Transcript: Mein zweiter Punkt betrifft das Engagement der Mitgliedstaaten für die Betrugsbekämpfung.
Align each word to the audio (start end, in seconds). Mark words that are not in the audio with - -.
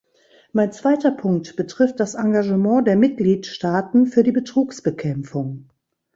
Mein 0.51 0.71
zweiter 0.71 1.11
Punkt 1.11 1.55
betrifft 1.57 1.99
das 1.99 2.15
Engagement 2.15 2.87
der 2.87 2.95
Mitgliedstaaten 2.95 4.07
für 4.07 4.23
die 4.23 4.31
Betrugsbekämpfung. 4.31 5.69